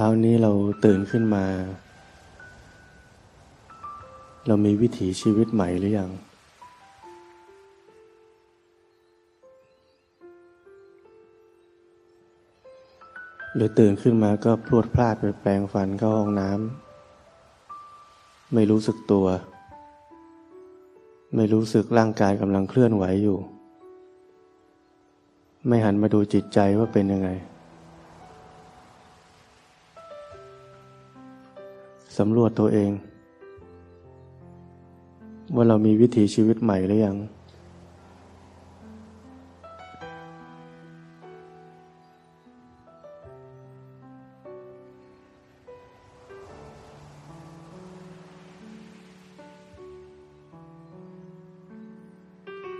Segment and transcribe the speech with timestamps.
[0.00, 0.52] เช้านี้เรา
[0.84, 1.44] ตื่นขึ้นมา
[4.46, 6.10] เรามีวิถีชีวิตใหม่หรือยัง
[13.54, 19.26] หรือตื่นขึ้นมาก็พรวดพลาดไปแปลงฟันเข้าห้องน้ำไม่รู้สึกตัว
[21.36, 23.38] ไม่รู้สึกร่างกายกำลังเคลื่อนไหวอยู่
[25.66, 27.30] ไม่หันมาดูจิตใจว่าเป็นยังไง
[32.18, 32.90] สำรวจตัวเอง
[35.54, 37.16] ว่าเรามีวิถีชีวิตใหม่หรือยัง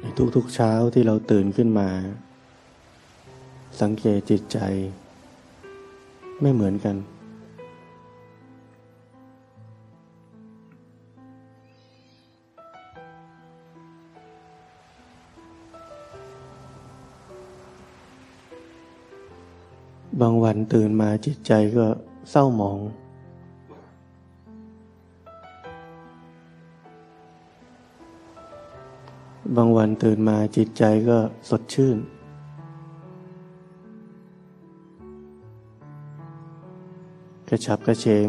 [0.00, 0.05] ใน
[0.36, 1.89] ทุกๆเช้าที่เราตื่นขึ้นมา
[3.80, 4.58] สังเกตจิตใจ
[6.41, 7.17] ไม่เหมือนกัน
[20.72, 21.86] ตื่นมาจิตใจก็
[22.30, 22.78] เศร้าหมอง
[29.56, 31.96] บางวันตื่นมาจิตใจก็สดชื่น
[37.48, 38.28] กระฉับกระเฉง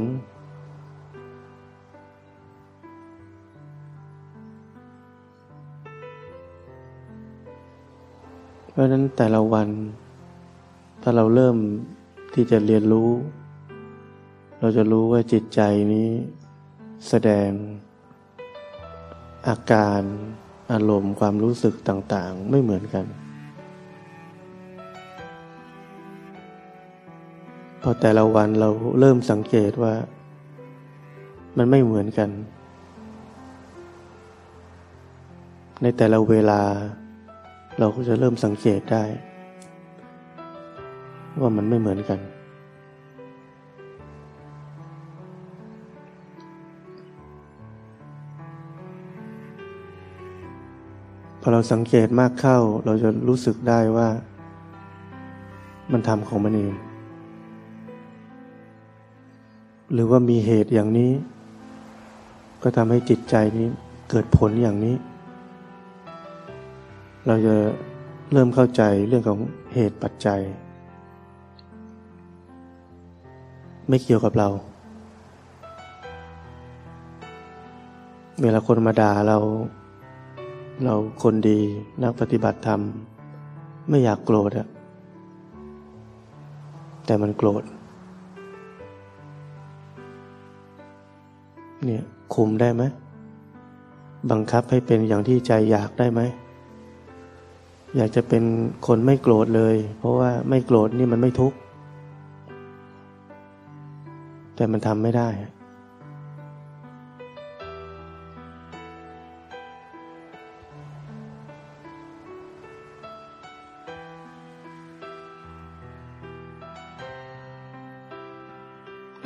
[8.70, 9.70] เพราะนั้นแต่ละวัน
[11.02, 11.58] ถ้าเราเริ่ม
[12.34, 13.12] ที่จะเรียนรู้
[14.60, 15.62] เราจะรู้ว่าจิตใจ
[15.94, 16.10] นี้
[17.10, 17.50] แสดง
[19.48, 20.02] อาการ
[20.72, 23.06] อารมณ์ความรู้สึกต่างๆ ไม่เหมือนกัน
[27.82, 28.70] พอแต่ละวันเรา
[29.00, 29.94] เริ่มสังเกตว่า
[31.58, 32.30] มันไม่เหมือนกัน
[35.82, 36.62] ในแต่ละเวลา
[37.80, 39.04] เราก็จะเริ่มสังเกตได้
[41.42, 42.20] ว่ามันไม่เหมือนกัน
[51.42, 54.10] พอเราสังเกตมากเข้าเราจะรู้สึกได้ว่า
[55.92, 56.74] มันทำของมันเอง
[59.94, 61.12] หรือว่ามีเหตุอย่างนี้
[62.64, 63.68] ก็ทำให้จิตใจนี้
[64.10, 64.96] เกิดผลอย่างนี้
[67.28, 67.56] เราจะ
[68.32, 69.40] เริ่มเข้าใจเรื่องของ
[69.74, 70.42] เหตุปัจจัย
[73.90, 74.48] ไม่เกี่ยวกับเรา
[78.42, 79.38] เวลาคนมาด่าเรา
[80.84, 81.60] เราคนดี
[82.04, 82.80] นักปฏิบัติธรรม
[83.90, 84.68] ไม่อยากโกรธอะ
[87.06, 87.64] แต่มันโกรธ
[91.86, 92.84] เนี่ยคุมได้ไหม
[94.32, 96.22] บังคับให้เป็นอย่างที่ใจอยากได้ไหม
[97.96, 98.44] อยากจะเป็น
[98.88, 101.58] คนไม่โกรธเลย เพราะว่าไม่โกรธนี่มันไม่ทุกข์
[104.60, 105.30] แต่มันทำไม่ได้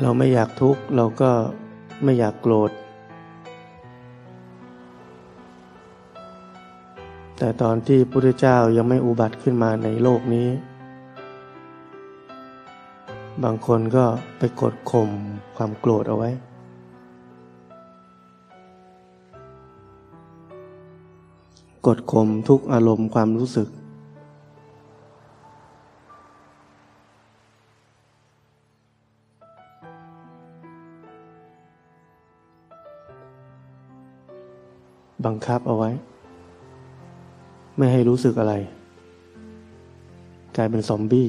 [0.01, 1.31] เราไม่อยากทุกข์ เราก็
[2.03, 2.71] ไม่อยากโกรธ
[7.37, 10.47] แต่ตอนที่พระพุทธเจ้ายังไม่อุบัติขึ้นมาในโลกนี้
[13.41, 14.05] บางคนก็
[14.37, 15.09] ไปกดข่ม
[15.55, 16.29] ความโกรธเอาไว้
[21.87, 23.67] กดข่มทุกอารมณ์ความรู้สึก
[35.25, 35.91] บังคับเอาไว้
[37.77, 38.53] ไม่ให้รู้สึกอะไร
[40.55, 41.27] กลายเป็นซอมบี้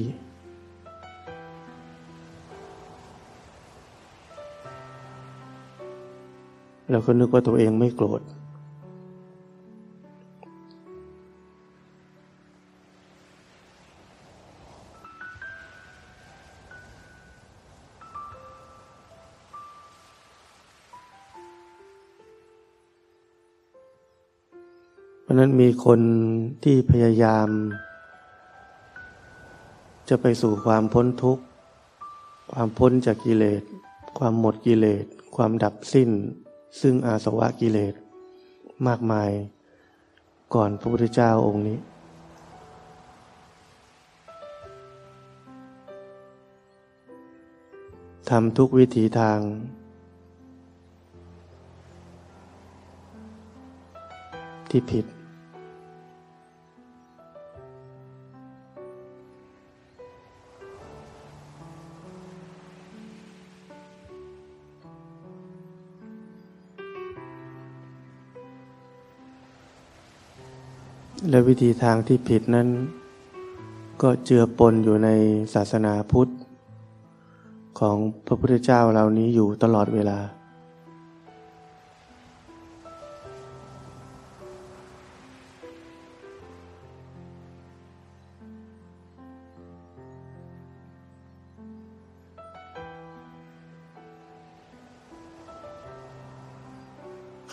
[6.95, 8.21] เราก็นึกว่าตัวเองไม่โกรธ
[25.21, 25.99] เพราะนั้นมีคน
[26.63, 27.47] ที่พยายาม
[30.09, 31.43] จะไปสู่ความพ้นทุกข์
[32.51, 33.61] ความพ้นจากกิเลส
[34.17, 35.05] ความหมดกิเลส
[35.35, 36.11] ความดับสิ้น
[36.81, 37.93] ซึ่งอาสวะกิเลส
[38.87, 39.31] มากมาย
[40.53, 41.79] ก่อนพระพุทธเจ้าองค์นี้
[48.29, 49.39] ทำทุกวิถีทาง
[54.69, 55.05] ที่ผิด
[71.29, 72.67] และวิธีทางที่ผิดนั้น
[74.01, 75.09] ก็เจือปนอยู่ใน
[75.53, 76.27] ศาสนาพุทธ
[77.79, 80.19] ของพระพุทธเจ้าเหล่านี้อยู่ตลอดเวลา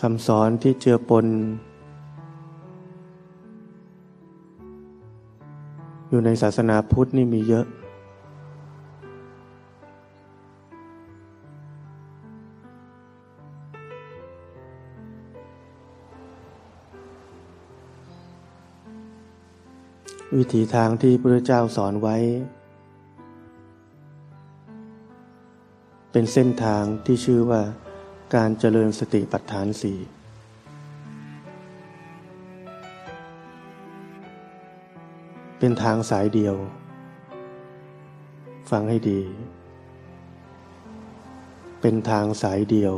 [0.01, 1.27] คำสอนที่เจือปน
[6.13, 7.65] อยู่ในศาสนาพุทธนี่มีเยอะ
[20.37, 22.15] วิถีทางที่พระเจ้าสอนไว้
[26.11, 27.61] เป็นเส้นทางที่ชื่อว่า
[28.35, 29.99] การเจริญสติปัฏฐานสี่
[35.65, 36.55] เป็นทางสายเดียว
[38.71, 39.21] ฟังให้ดี
[41.81, 42.95] เป็นทางสายเดียว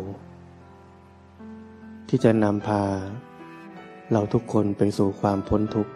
[2.09, 2.83] ที่จะนำพา
[4.12, 5.94] เราทุกคนไปสู่ความพ้นทุกข์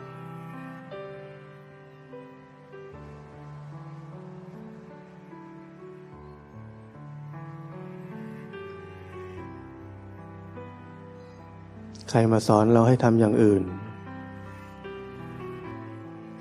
[12.09, 13.63] ใครมาสอนเราให้ทำอย่างอื่น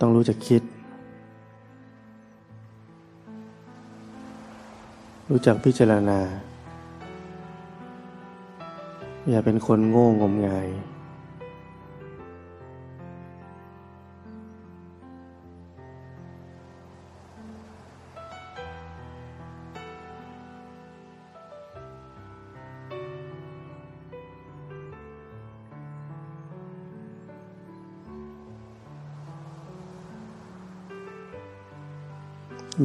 [0.01, 0.63] ต้องรู้จักคิด
[5.31, 6.21] รู้จักพิจารณา
[9.29, 10.69] อย่าเป็นคนโง่งมงาย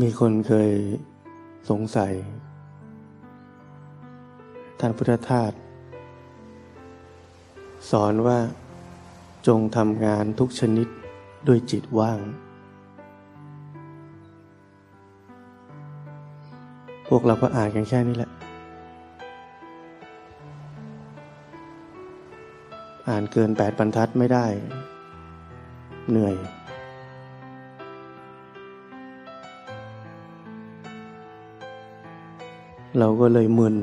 [0.01, 0.71] มีคนเคย
[1.69, 2.13] สงสัย
[4.79, 5.51] ท่านพุทธทาส
[7.91, 8.39] สอนว่า
[9.47, 10.87] จงทำงานทุกชนิด
[11.47, 12.19] ด้วยจิตว่าง
[17.07, 18.31] พวกเราก็อ่านกันแค่นี้แหละ
[23.09, 24.45] อ่านเกินแปดบรรทัดไม่ได้
[26.09, 26.35] เหนื่อย
[32.99, 33.75] เราก็เลยมึน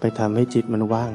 [0.00, 1.12] ไปทำให้จิตมันว่าง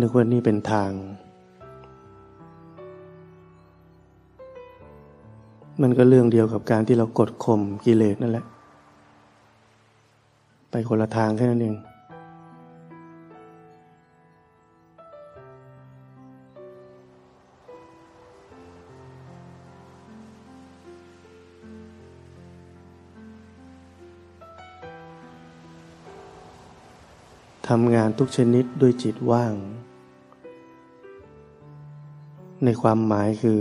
[0.00, 0.90] นึกว่านี่เป็นทาง
[5.82, 8.44] มันก็เรื่องเดียวกับการที่เรากดข่มกิเลสนั่นแหละ
[10.70, 29.54] ไปคนละทางแค่นั้นเองำงานทุกชนิดด้วยจิตว่าง
[32.64, 33.58] ในความหมายคือ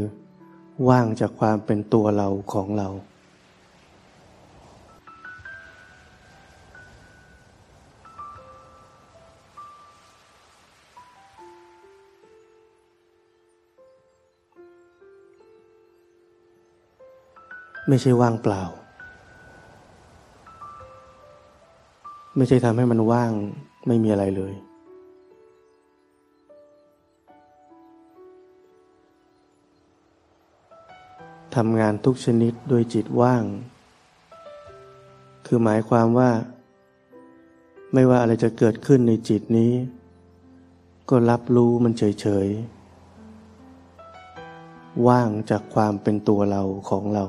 [0.89, 2.89] ว่างจากความเป็นตัวเราของเรา
[17.87, 18.63] ไม่ใช่ว่างเปล่า
[22.37, 23.31] ไม่ใช่ทำให้มันว่าง
[23.87, 24.53] ไม่มีอะไรเลย
[31.55, 33.43] ทำงานทุกชนิดโดยจิตว่าง
[35.45, 36.31] คือหมายความว่า
[37.93, 39.73] ไม่ว่าอะไรจะเกิดขึ้นในจิตนี้
[41.09, 42.47] ก็รับรู้มันเฉย
[44.15, 47.25] ๆ ว่างจากความเป็นตัวเราของเรา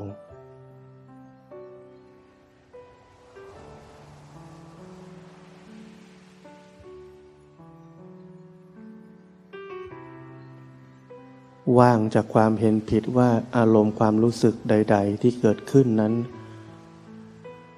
[11.79, 16.13] ว่างจากความเห็นผิดว่าอารมณ์ความรู้สึกใด ๆ ที่เกิดขึ้นนั้น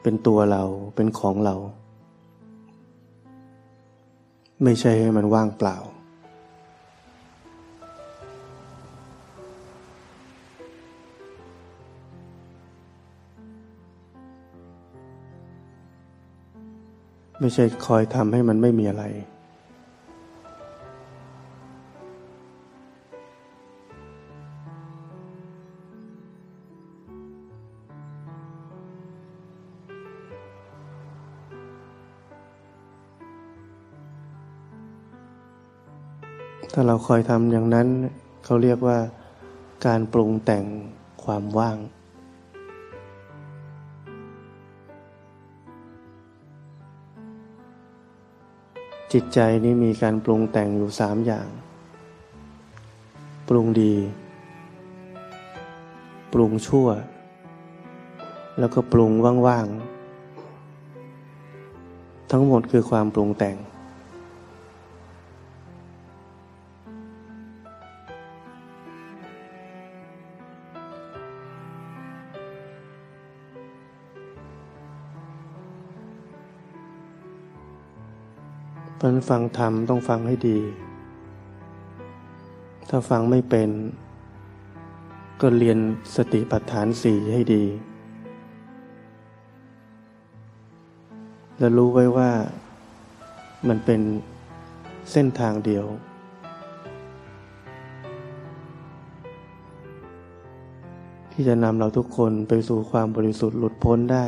[0.03, 0.63] เป็นตัวเรา
[0.97, 1.57] เป็นของเรา
[4.65, 5.77] ไม่ใช่ให้มันว่างเปล่า
[17.41, 19.05] ไม่ใช่คอยทำให้มันไม่มีอะไร
[36.81, 37.89] ถ้าเราคอยทำอย่างนั้น
[38.45, 38.99] เขาเรียกว่า
[39.87, 40.65] การปรุงแต่ง
[41.25, 41.79] ความว่าง
[49.13, 51.49] จิตใจนี้มีการปรุงแต่งอยู่สามอย่าง
[53.49, 53.95] ปรุงดี
[56.33, 56.89] ปรุงชั่ว
[58.59, 59.13] แล้วก็ปรุง
[59.47, 63.59] ว่างๆทั้งหมดคือความปรุงแต่ง
[78.99, 80.59] เพราะนั้นฟังธรรมต้องฟังให้ดี
[82.89, 83.71] ถ้าฟังไม่เป็น
[85.41, 85.79] ก็เรียน
[86.17, 87.65] สติปัฏฐานสี่ให้ดี
[91.59, 92.31] และรู้ไว้ว่า
[93.69, 94.01] มันเป็น
[95.13, 95.85] เส้นทางเดียว
[101.33, 104.25] ที่จะนำเราทุกคนไปสู่ความบริสุทธิ์หลุดพ้นได้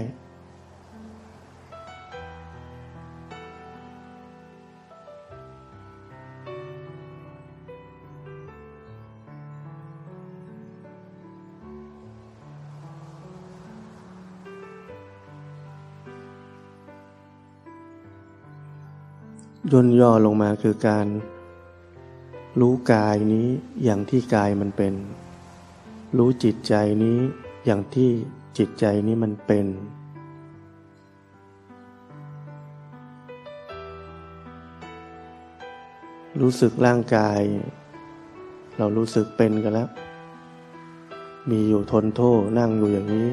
[19.72, 21.06] ย่นย่อลงมาคือการ
[22.60, 23.46] รู้กายนี้
[23.84, 24.94] อย่างที่กายมันเป็น
[26.18, 27.18] รู้จิตใจนี้
[27.66, 28.10] อย่างที่
[28.58, 29.66] จิตใจนี้มันเป็น
[36.40, 37.40] รู้สึกร่างกาย
[38.78, 39.88] เรารู้สึกเป็นกันแล้ว
[41.50, 43.28] มีอยู่ทนโทษนั่งอยู่อย่างนี้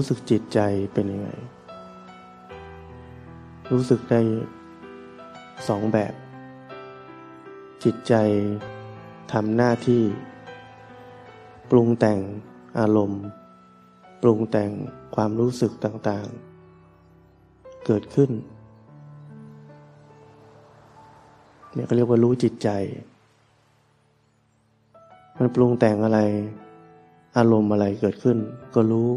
[0.00, 0.60] รู้สึกจิตใจ
[0.94, 1.30] เป็นยังไง
[3.72, 4.20] รู้สึกได้
[5.68, 6.14] สองแบบ
[7.84, 8.14] จิตใจ
[9.32, 10.02] ทำหน้าที่
[11.70, 12.18] ปรุงแต่ง
[12.78, 13.24] อารมณ์
[14.22, 14.70] ปรุงแต่ง
[15.14, 18.30] ความรู้สึกต่างๆ เกิดขึ้น
[21.74, 22.68] เนี่ยก็เรียกว่ารู้จิตใจ
[25.36, 26.20] มันปรุงแต่งอะไร
[27.36, 28.38] อารมณ์อะไรเกิดขึ้น
[28.76, 29.10] ก็รู้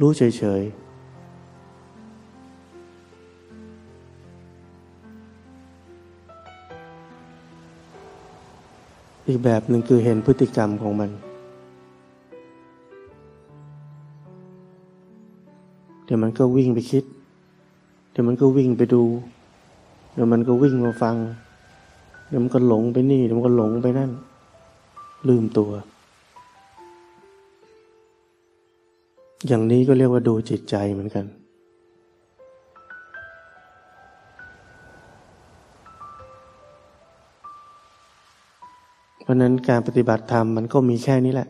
[0.00, 0.22] รู้เฉ
[0.60, 0.80] ยๆ
[9.26, 11.10] อีกแบบหนึ่งคือเห็นพฤติกรรมของมัน
[16.04, 17.04] เดี๋ยวมันก็วิ่งไปคิด
[18.10, 19.02] เดี๋ยวมันก็วิ่งไปดู
[20.12, 21.16] เดี๋ยวมันก็วิ่งมาฟัง
[22.28, 24.10] เดี๋ยวมันก็หลงไปนี่ เดี๋ยวมันก็หลงไปนั่น
[25.28, 25.70] ลืมตัว
[29.46, 31.24] อย่างนี้ก็เรียกว่าดูจิตใจเหมือนกัน
[39.22, 41.48] เพราะนั้นการปฏิบัติธรรมมันก็มีแค่นี้แหละ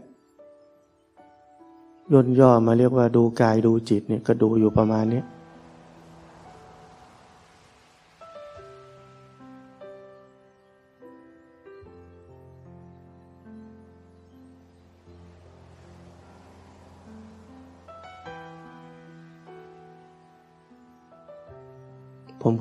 [2.12, 5.22] ย่นย่อมาเรียกว่าดูกายดูจิตเนี่ยก็ดูอยู่ประมาณนี้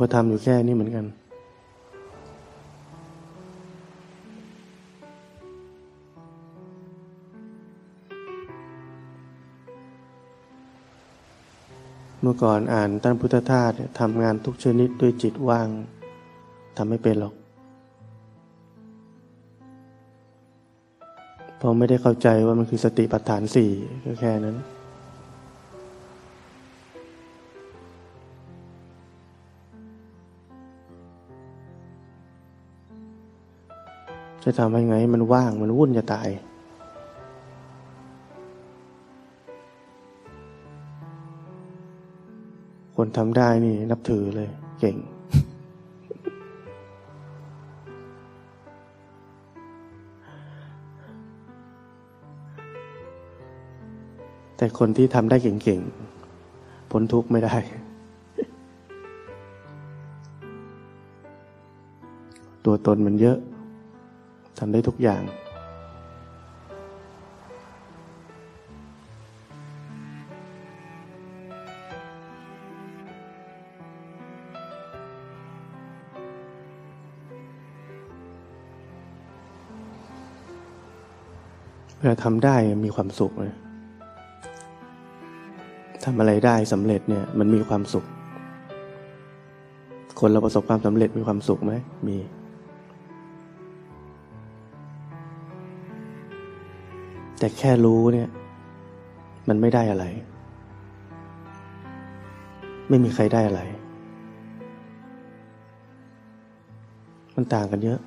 [0.01, 1.06] ก็ทำอยู่แค่นี้เหมือนกัน
[12.22, 15.68] เมื่อก่อนอ่านตั้นพุทธทาสทำงานทุกชนิดด้วยจิตว่าง
[16.77, 17.34] ทำไม่เป็นหรอก
[21.58, 23.70] เพราะไม่ได้เข้าใจว่ามันคือสติปัฏฐานสี่
[24.06, 24.58] ก็แค่นั้น
[34.43, 36.29] จะทำยังไง มันว่างมันวุ่นจะตาย
[42.96, 44.98] คนทำได้นี่ นับถือเลย เก่ง
[54.58, 57.55] แต่คนที่ทำได้เก่งๆพ้นทุกข์ไม่ได้
[62.65, 63.38] ตัวตนมันเยอะ
[64.60, 65.24] ทำได้ทุกอย่าง
[82.01, 83.54] เวลาทำได้มีความสุขเลย
[86.06, 88.06] ทำอะไรได้สำเร็จเนี่ยมันมีความสุข
[90.20, 91.74] คนเราประสบความสำเร็จมีความสุขไหม
[92.08, 92.18] มี
[97.39, 98.29] แต่แค่รู้เนี่ย
[99.48, 100.05] มันไม่ได้อะไร
[102.89, 103.62] ไม่มีใครได้อะไร
[107.36, 108.00] มันต่างกันเยอะ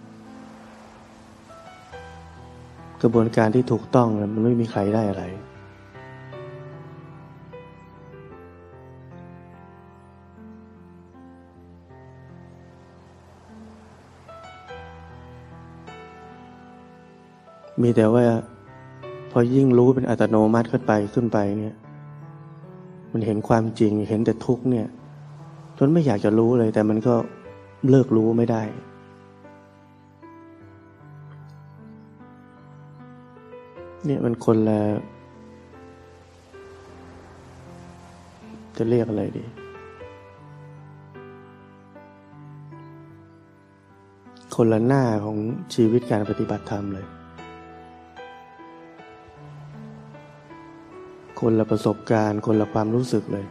[3.02, 5.24] กระบวนการที่ถูกต้องมันไม่มีใครได้อะไร
[17.82, 18.24] มีแต่ว่า
[19.34, 21.74] พอยิ่งรู้เป็นอัตโนมัติขึ้นไปขึ้นไปเนี่ย
[23.12, 24.86] มันเห็นความจริงเห็นแต่ทุกเนี่ย
[25.78, 27.14] จนไม่อยากจะรู้เลย แต่มันก็
[27.88, 28.62] เลิกรู้ไม่ได้
[34.06, 34.80] เนี่ยมันคนละ
[38.76, 39.44] จะเรียกอะไรดี
[44.56, 45.36] คนละหน้าของ
[45.74, 47.06] ชีวิตการปฏิบัติธรรมเลย
[51.46, 53.46] คนละประสบการณ์ คนละความรู้สึกเลย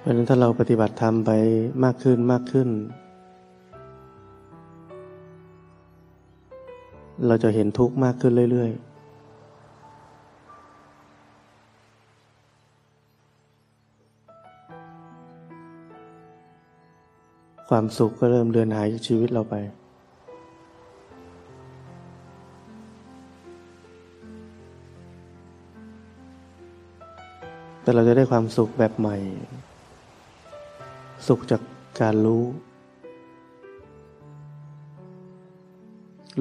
[0.00, 1.30] เพราะนั้นถ้าเราปฏิบัติธรรมไป
[1.84, 2.68] มากขึ้นมากขึ้น
[7.26, 8.90] เราจะเห็นทุกข์มากขึ้นเรื่อย ๆ
[17.68, 19.54] ความสุขก็เริ่มเลือนหายจากชีวิตเราไป
[27.82, 29.16] แต่เราจะได้ความสุขแบบใหม่
[31.26, 31.60] สุขจาก
[32.00, 32.42] การรู้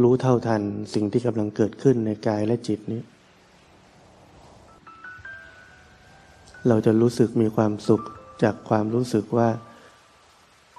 [0.04, 0.62] รู้เท่าทัน
[0.94, 3.02] สิ่งที่กำลังเกิดขึ้นในกายและจิตนี้
[6.68, 8.02] เราจะรู้สึกมีความสุข
[8.44, 9.50] จากความรู้สึกว่า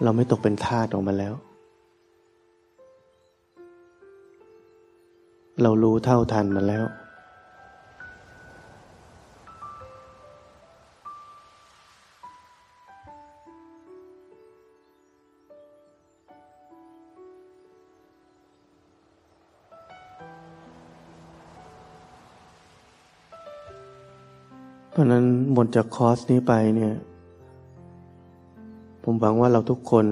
[0.03, 1.35] เราไม่ตกเป็นทาสออกมาแล้ว
[5.63, 6.85] เรารู้เท่าทันมาแล้ว
[25.64, 26.94] ดจากคอร์สนี้ไปเนี่ย
[29.03, 30.07] ผมหวังว่าเราทุกคน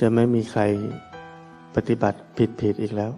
[0.00, 0.62] จะไม่มีใคร
[1.74, 3.12] ปฏิบัติผิดผิดอีกแล้ว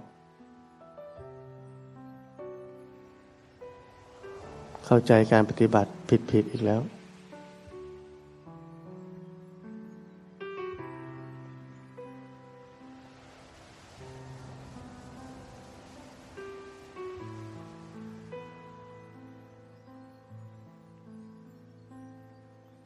[4.86, 6.80] เข้าใจการปฏิบัติผิดผิดอีกแล้ว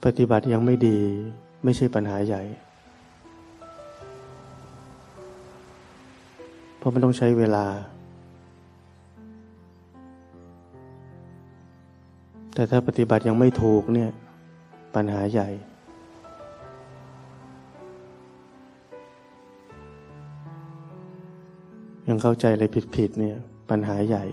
[0.05, 0.99] ปฏิบัติยังไม่ดี
[1.65, 2.43] ไม่ใช่ปัญหาใหญ่
[6.79, 7.67] เพราะมันต้องใช้เวลา
[12.55, 14.11] แต่ถ้าปฏิบัติยังไม่ถูกเนี่ย
[14.95, 15.49] ปัญหาใหญ่
[22.09, 22.65] ยังเข้าใจอะไร
[22.97, 23.37] ผิดๆเนี่ย
[23.71, 24.25] ปัญหาใหญ่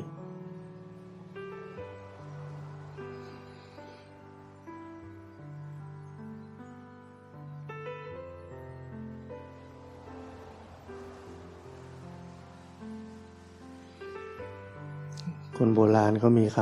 [15.63, 16.58] คนโบราณเขามีค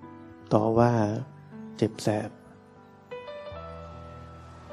[0.00, 0.90] ำต่อว่า
[1.76, 2.30] เจ็บแสบ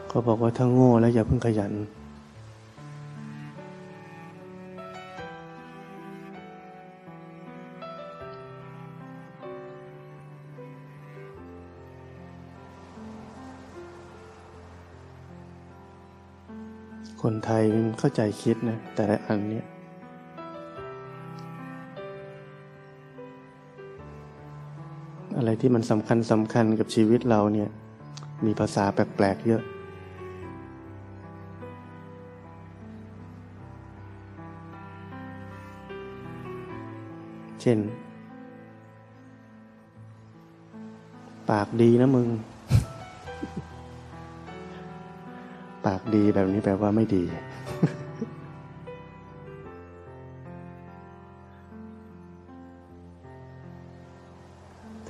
[0.08, 1.74] เขาบอกว่าถ้าโง่แล้วอย่าเพิ่งขยัน
[17.22, 17.64] คนไทย
[18.00, 19.66] เข้าใจคิดนะ แต่ละอันเนี้ย
[25.62, 27.70] ที่มันสำคัญสำคัญกับชีวิตเราเนี่ย
[28.46, 29.62] มีภาษาแปลกๆเยอะ
[37.62, 37.80] เช่น
[41.50, 42.28] ปากดีนะมึง
[45.86, 47.24] ปากดีแบบนี้แปลว่าไม่ดี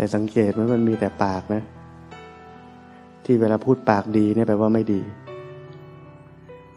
[0.06, 1.64] แต่สังเกตไหมมันมีแต่ปากนะ
[3.26, 5.02] ที่เวลาพูดปากดีเนี่ยแปลว่าไม่ดี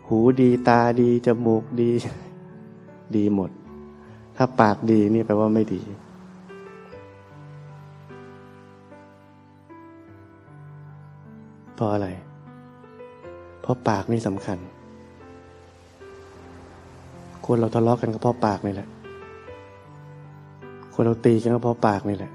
[0.07, 1.91] หูดีตาดีจมูกดี
[3.17, 3.51] ดีหมด
[4.37, 5.83] ถ้าปากดีนี่แปลว่าไม่ดี
[11.75, 12.09] เพราะอะไร
[13.61, 14.59] เพราะปากนี่สำคัญ
[17.45, 18.89] คนเราทะเลาะกันก็เพราะปากนี่แหละ
[20.95, 22.33] คนเราตีกันก็เพราะปากนี่แหละ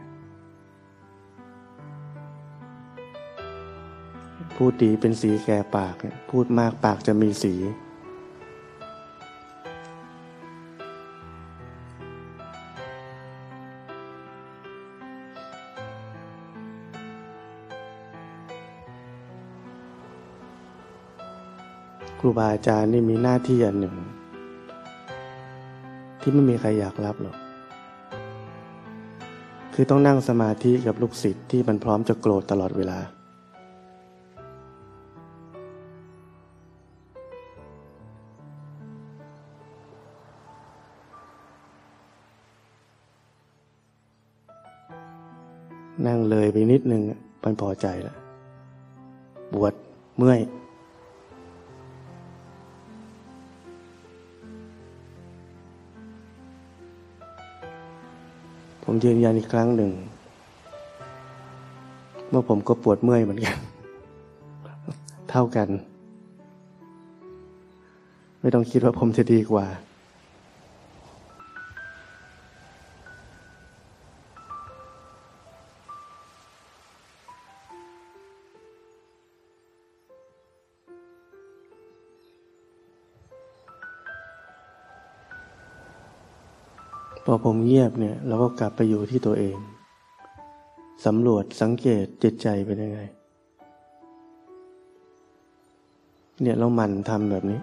[4.66, 5.96] พูดดีเป็นสีแก่ปาก
[6.30, 7.54] พูดมากปากจะมีสี
[22.20, 23.96] ครูบาอาจารย์นี่มีหน้าที่อันหนึ่ง
[26.22, 27.38] ที่ไม่มีใครอยากรับหรอก
[29.74, 33.00] คือต้องนั่งสมาธิกับลูกศิษย์ที่มันพร้อมจะโกรธตลอดเวลา
[46.74, 47.02] นิดนึง
[47.44, 48.18] มันพอใจแล้ว
[49.54, 49.74] ปวด
[50.18, 50.40] เมื่อย
[58.84, 59.92] ผมยืนยันอีกครั้งหนึ่ง
[62.30, 63.58] เมื่อผมก็ปวดเมื่อยเหมือนกัน
[65.30, 65.70] เท่ากัน
[68.40, 69.66] ไม่ต้องคิดว่าผมจะดีกว่า
[87.34, 89.58] อผมเงียบเนี่ยเราก็กลับไปอยู่ที่ตัวเอง
[91.06, 93.00] สำรวจสังเกตจิตใจเป็นยังไง
[96.42, 97.60] เนี่ยเราหมั่นทำแบบนี้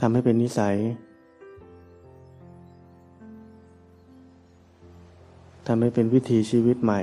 [0.00, 0.76] ทำให้เป็นนิสัย
[5.66, 7.00] ทำให้เป็นวิถีชีวิตใหม่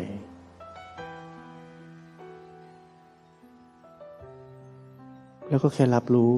[5.49, 6.33] แล้วก็แค่รับรู้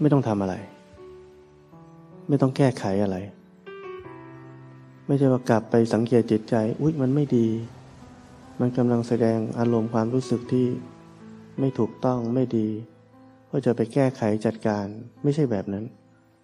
[0.00, 0.54] ไม่ต้องทำอะไร
[2.28, 3.16] ไม่ต้องแก้ไขอะไร
[5.06, 7.48] ไม่ใช่ว่ากลับไปสังเกตจิตใจ อุ๊ยมันไม่ดี
[8.60, 10.66] มันกำลังแสดงอารมณ์ความรู้สึกที่
[11.60, 12.68] ไม่ถูกต้องไม่ดี
[13.50, 14.86] ก็จะไปแก้ไขจัดการ
[15.22, 15.84] ไม่ใช่แบบนั้น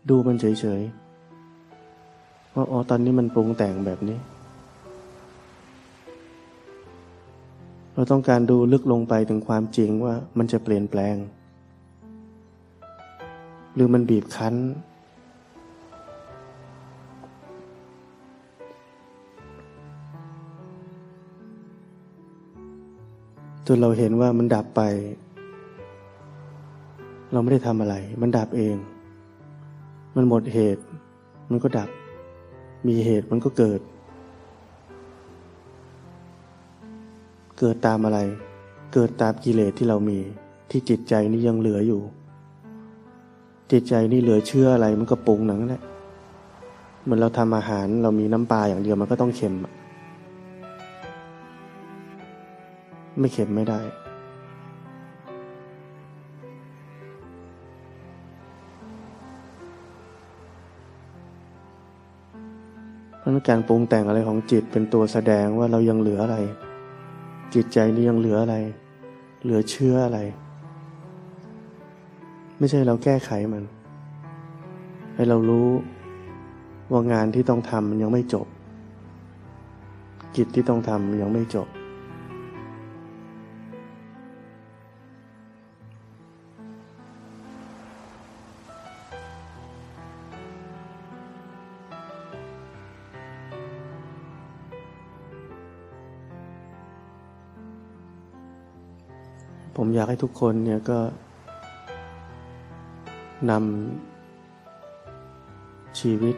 [0.08, 4.18] ดูมันเฉยๆว่าอ๋อตอนนี้มันปรุงแต่งแบบนี้
[7.94, 11.16] เราต้องการดูลึกลงไปถึงความจริงว่ามันจะเปลี่ยนแปลง
[13.74, 14.54] หรือมันบีบคั้น
[23.66, 24.82] จนเราเห็นว่ามันดับไป
[27.32, 28.76] เราไม่ได้ทำอะไร มันดับเอง
[30.16, 30.82] มันหมดเหตุ
[31.50, 31.88] มันก็ดับ
[32.86, 33.80] มีเหตุมันก็เกิด
[37.58, 38.18] เกิดตามอะไร
[38.92, 40.18] เกิดตามกิเลสที่เรามี
[40.70, 42.00] ที่จิตใจนี้ยังเหลืออยู่
[43.72, 45.82] จิตใจนี่เหลือเชื่ออะไรมันก็ปรุงหนังแหละ
[47.02, 49.54] เหมือนเราทำอาหารเรามีน้ำปลาอย่างเดียวมันก็ต้องเค็ม
[53.18, 53.80] ไม่เค็มไม่ได้
[63.18, 66.38] เพราะการปรุงแต่งอะไรของจิตเป็นตัวแสดงว่าเรายังเหลืออะไร
[67.54, 68.56] จิตใจนี้ยังเหลืออะไร
[69.42, 70.20] เหลือเชื่ออะไร
[72.62, 73.64] ไม่ใช่เราแก้ไขมัน
[75.14, 75.68] ให้เรารู้
[76.92, 78.46] ว่างานที่ต้องทำมันยังไม่จบ
[80.36, 81.68] กิจที่ต้องทำมันยังไม่จบ
[99.76, 100.98] ผมอยากให้ทุกคนเนี่ยก็
[103.50, 106.36] นำชีวิต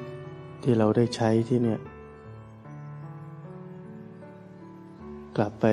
[0.63, 1.81] ที่เราได้ใช้ที่เนี่ย
[5.37, 5.67] กลับไป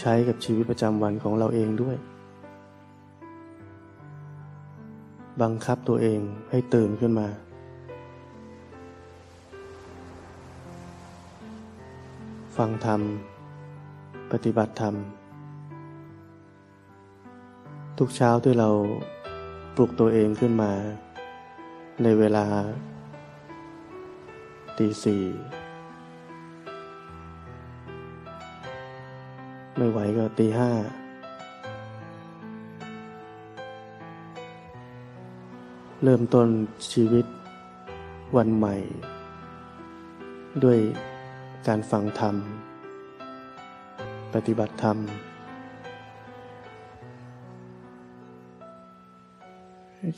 [0.00, 1.96] ใช้กับชีวิตประจำวันของเราเองด้วย
[5.42, 7.28] บังคับตัวเองให้ตื่นขึ้นมา
[12.56, 13.00] ฟังธรรม
[14.32, 14.94] ปฏิบัติธรรม
[17.98, 18.70] ทุกเช้าที่เรา
[19.76, 20.72] ปลุกตัวเองขึ้นมา
[22.02, 22.46] ในเวลา
[24.78, 25.22] ตีสี่
[29.76, 30.70] ไม่ไหวก็ตีห้า
[36.02, 36.48] เริ่มต้น
[36.92, 37.26] ชีวิต
[38.36, 38.76] วันใหม่
[40.64, 40.78] ด้วย
[41.66, 42.36] การฟังธรรม
[44.34, 44.98] ปฏิบัติธรรม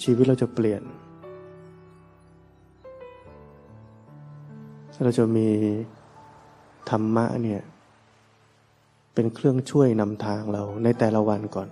[0.02, 0.82] ชีวิตเราจะเปลี่ยน
[5.04, 5.48] เราจะมี
[6.90, 7.62] ธรรมะเนี่ย
[9.14, 11.68] เป็นเครื่องช่วยนำทางเราในแต่ละวันก่อน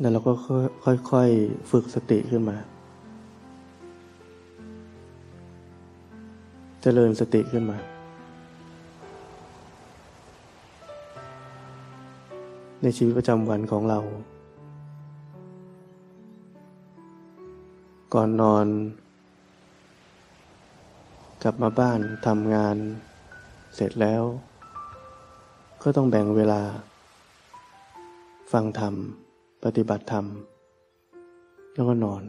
[0.00, 0.32] แล้วเราก็
[1.10, 2.56] ค่อยๆฝึกสติขึ้นมา
[6.84, 7.78] จริญสติขึ้นมา
[12.82, 13.98] ในชีวิตประจำวันของเรา
[18.14, 18.66] ก่อนนอน
[21.42, 22.76] กลับมาบ้านทำงาน
[23.74, 24.22] เสร็จแล้ว
[25.82, 26.60] ก็ต้องแบ่งเวลา
[28.52, 28.94] ฟังธรรม
[29.64, 30.26] ปฏิบัติธรรม
[31.74, 32.22] แล้วก็นอน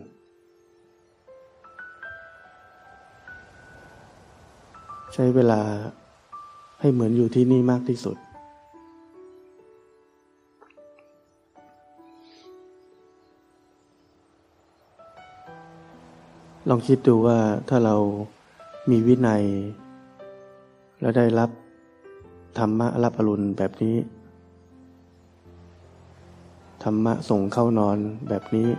[5.14, 5.62] ใช้เวลา
[6.80, 8.18] ให้เหมือนอยู่ที่นี่มากที่สุด
[16.72, 17.96] ลองคิดดูว่าถ้าเรา
[18.90, 19.44] มีวินัย
[21.02, 21.50] แล้วได้รับ
[22.58, 23.96] ธรรมะรับอรุณแบบนี้
[26.84, 27.98] ธรรมะส่งเข้านอน
[28.30, 28.70] แบบนี้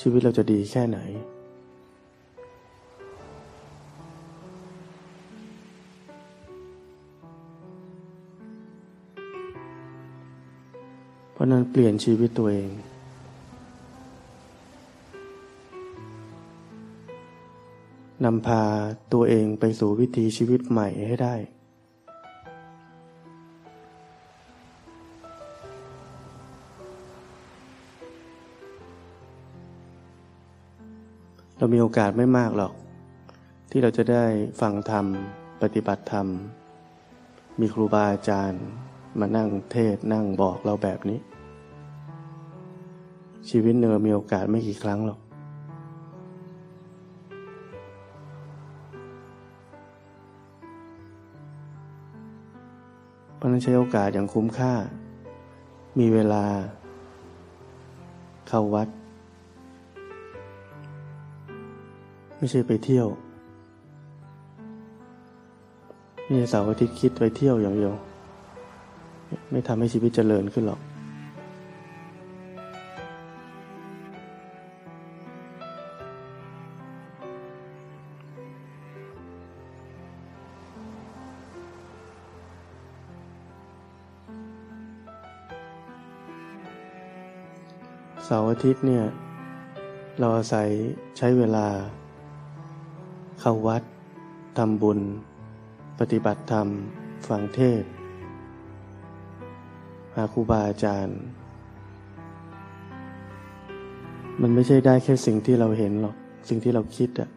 [0.00, 0.98] ชีวิตเราจะดีแค่ไหน
[11.32, 12.70] เพราะนั้นเปลี่ยนชีวิตตัวเอง
[18.24, 18.62] นำพา
[19.12, 21.34] ตัวเองไปสู่วิถีชีวิตใหม่ให้ได้
[31.58, 32.72] เรามีโอกาสไม่มากหรอก
[33.70, 34.24] ที่เราจะได้
[34.60, 35.06] ฟังธรรม
[35.62, 36.26] ปฏิบัติธรรม
[37.60, 38.64] มีครูบาอาจารย์
[39.18, 41.18] มานั่งเทศนั่งบอกเราแบบนี้
[43.48, 45.20] ชีวิตเนือมีโอกาสไม่กี่ครั้งหรอก
[53.44, 54.72] ราะนั้นใช้โอกาสอย่างคุ้มค่า
[55.98, 56.44] มีเวลา
[58.48, 58.88] เข้าวัด
[62.36, 63.06] ไม่ใช่ไปเที่ยว
[66.24, 67.92] ไม่ใช่เสาร์อาทิตย์คิดไปเที่ยวอย่างเดียว
[69.50, 70.80] ไม่ทำให้ชีวิตเจริญขึ้นหรอก
[88.64, 89.04] ทิตย์เนี่ย
[90.20, 90.68] เราอาศัย
[91.16, 91.66] ใช้เวลา
[93.40, 93.82] เข้าวัด
[94.58, 95.00] ทำบุญ
[95.98, 96.68] ปฏิบัติธรรม
[97.28, 97.82] ฟังเทศ
[100.14, 101.18] หาครูบาอาจารย์
[104.42, 106.16] มันไม่ใช่ได้แค่สิ่งที่เราเห็นหรอก
[106.48, 107.28] สิ่งที่เราคิดอะ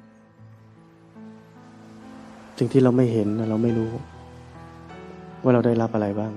[2.58, 3.92] สิ่งที่เราไม่เห็นเราไม่รู้
[5.44, 6.34] ว่าเราได้รับอะไรบ้าง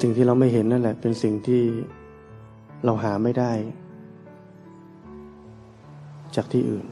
[0.00, 1.62] สิ่งที่เราไม่เห็นนั่นแหละ เป็นสิ่งที่
[2.84, 3.52] เราหาไม่ได้
[6.36, 6.86] จากที่อื่น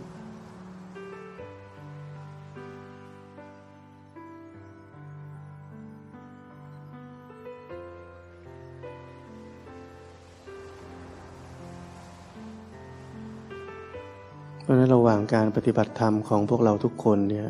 [14.62, 17.48] เพราะนั้นระหว่างการปฏิบัติธรรมของพวกเราทุกคนเนี่ย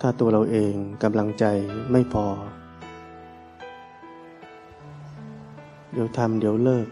[0.00, 1.44] ถ้าตัวเราเองกำลังใจ
[1.92, 2.26] ไม่พอ
[5.96, 6.86] เดี๋ยวทำเดี๋ยวเลิก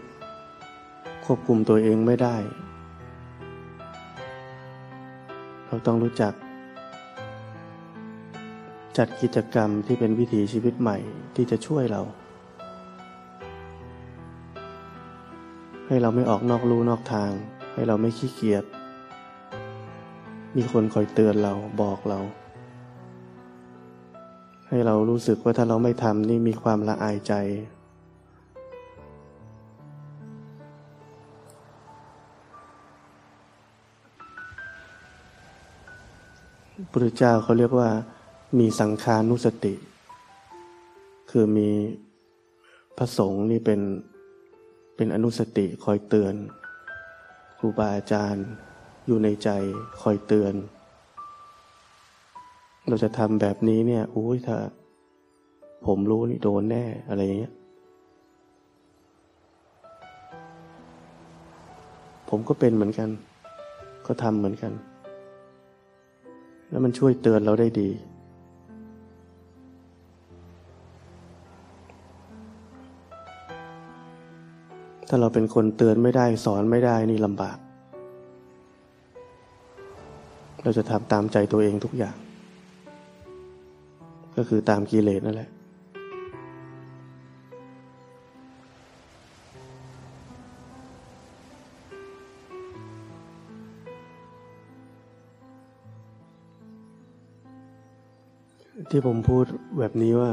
[1.25, 2.35] ควบคุมตัวเองไม่ได้
[5.67, 6.33] เราต้องรู้จัก
[8.97, 10.97] จัดกิจกรรมที่เป็นวิถีชีวิตใหม่
[11.35, 12.01] ที่จะช่วยเรา
[15.87, 17.31] ให้เราไม่ออกนอกลู่นอกทาง
[17.73, 18.63] ให้เราไม่ขี้เกียจ
[20.55, 22.19] มีคนคอยเตือนเราบอกเรา
[24.67, 27.33] ให้เรารู้สึกว่าถ้าเราไม่ทำนี่มีความละอายใจ
[36.91, 37.89] พุทธเจ้าเขาเรียกว่า
[38.59, 39.73] มีสังขานุสติ
[41.31, 41.69] คือมี
[42.97, 43.81] พระสงฆ์นี่เป็น
[44.95, 46.33] เป็นอนุสติคอยเตือน
[47.57, 48.45] ครูบาอาจารย์
[49.05, 49.49] อยู่ในใจ
[50.01, 50.53] คอยเตือน
[52.87, 54.57] เราจะทำแบบนี้เนี่ยอุ้ยถ้า
[55.85, 57.53] ผมรู้นี่โดนแน่อะไรอย่างเงี้ย
[62.29, 63.09] ผมก็เป็นเหมือนกัน
[64.05, 64.73] ก็ทำเหมือนกัน
[66.73, 67.89] แล้วมันช่วยเตือนเราได้ดี
[75.07, 77.57] ถ้าเราเป็นคนเตือนไม่ได้สอนไม่ได้นี่ลำบาก
[80.63, 82.15] เราจะทำตามใจตัวเองทุกอย่าง
[84.37, 85.49] ก็คือตามกิเลสนั่นแหละ
[98.89, 99.45] ที่ผมพูด
[99.79, 100.31] แบบนี้ว่า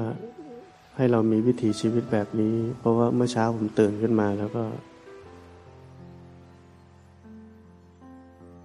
[0.96, 4.64] ให้เรามีวิถีชีวิตแบบนี้ เพราะว่าเมื่อเช้าผมตื่นขึ้นมาแล้วก็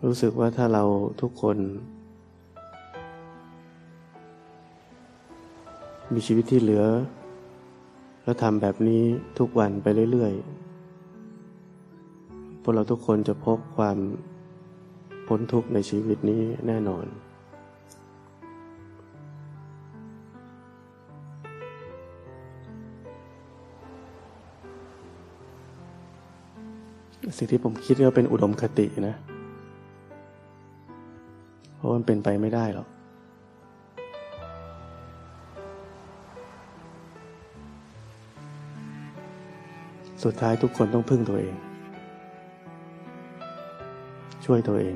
[0.06, 0.84] รู้สึกว่าถ้าเรา
[1.22, 1.58] ทุกคน
[6.14, 6.86] มีชีวิตที่เหลือ
[8.24, 9.02] แล้วทำแบบนี้
[9.40, 13.98] ทุกวันไปเรื่อยๆพวกเราทุกคนจะพบความ
[15.28, 17.08] พ้นทุกข์ในชีวิตนี้แน่นอน
[27.38, 29.16] สิ่งที่ผมคิดว่าเป็นอุดมคตินะ
[31.76, 32.88] เพราะมันเป็นไปไม่ได้หรอก
[40.24, 41.56] สุดท้ายทุกคนต้องพึ่งตัวเอง
[44.46, 44.96] ช่วยตัวเอง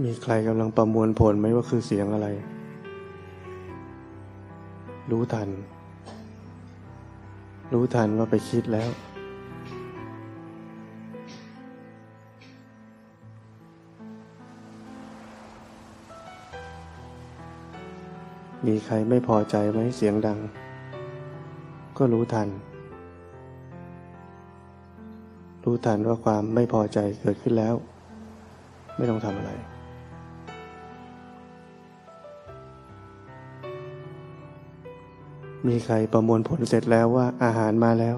[0.00, 2.28] มีใครกำลังประมวลผลไหมว่าคือเสียงอะไร
[5.10, 5.48] รู้ทัน
[7.72, 8.90] รู้ทันว่าไปคิดแล้ว
[18.66, 20.38] มีใครไม่พอใจไหมเสียงดัง
[21.98, 22.48] ก็รู้ทัน
[25.64, 27.74] รู้ทันว่าความไม่พอใจเกิดขึ้นแล้ว
[28.96, 29.52] ไม่ต้องทำอะไร
[35.68, 38.16] มีใครประมวลผลเสร็จแล้วว่าอาหารมาแล้ว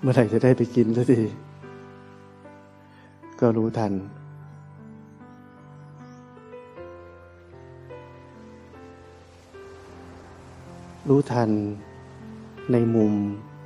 [0.00, 1.20] เมื่อไหร่จะได้ไปกินสักที
[3.40, 3.92] ก็รู้ทัน
[11.08, 11.50] รู้ทัน
[12.72, 13.12] ในมุม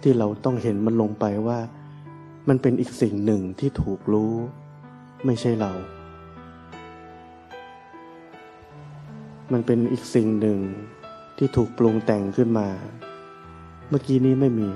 [0.03, 1.59] ที่เราต้องเห็นมันลงไปว่า
[2.49, 4.35] มันเป็นอีกสิ่งหนึ่งที่ถูกรู้
[5.27, 5.73] ไม่ใช่เรา
[9.53, 10.59] มันเป็นอีกสิ่งหนึ่ง
[11.39, 12.69] ที่ถูกปรุงแต่งขึ้นมา
[13.89, 14.71] เมื่อกี้นี้ไม่มี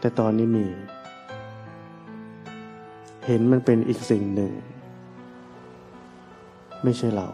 [0.00, 0.66] แต่ตอนนี้มี
[3.26, 4.52] เห็นมันเป็นอีกสิ่งหนึ่ง
[6.84, 7.28] ไม่ใช่เรา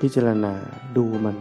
[0.00, 0.54] พิจารณา
[0.96, 1.36] ดูมัน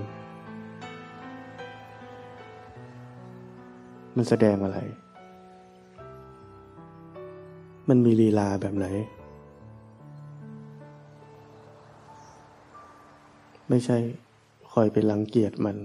[4.15, 4.79] มันแสดงอะไร
[7.89, 8.87] มันมีลีลาแบบไหน
[13.69, 13.97] ไม่ใช่
[14.71, 15.77] คอยไปรังเกียจมัน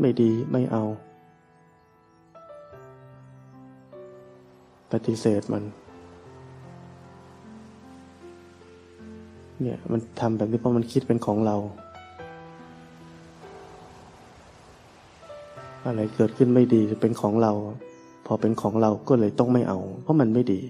[0.00, 0.82] ไม่ดีไม่เอา
[4.92, 5.64] ปฏิเสธมัน
[9.60, 11.56] เนี่ยมันทำแบบนี้เพราะมันคิดเป็นของเรา
[15.86, 17.52] อะไรเกิดขึ้นไม่ดีจะเป็นของเรา
[18.26, 20.60] พอเป็นของเราก็เลยต้องไม่เอา เพราะมันไม่ดี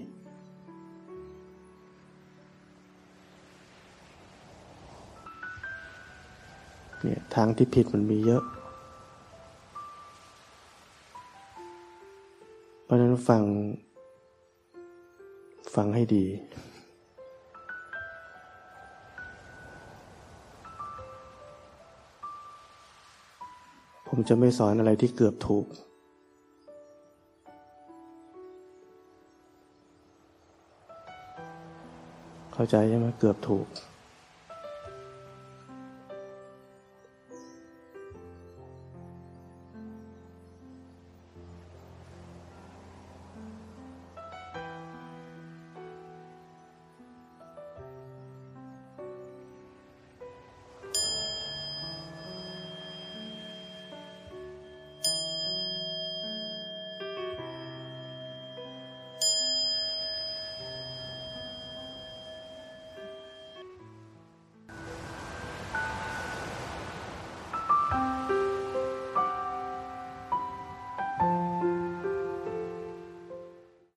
[7.03, 8.43] เนี่ยทางที่ผิดมันมีเยอะ
[12.85, 13.43] เพราะนั้นฟัง
[15.75, 16.25] ฟังให้ดี
[24.09, 25.67] ผมจะไม่สอนอะไรที่เกือบถูก
[32.55, 33.67] เข้าใจใช่ไหมเกือบถูก